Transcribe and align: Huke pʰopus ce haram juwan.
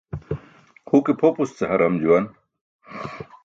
Huke 0.87 1.11
pʰopus 1.19 1.49
ce 1.57 1.63
haram 1.69 1.93
juwan. 2.01 2.25